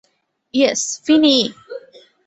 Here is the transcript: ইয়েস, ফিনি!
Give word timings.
ইয়েস, 0.53 0.81
ফিনি! 1.03 1.37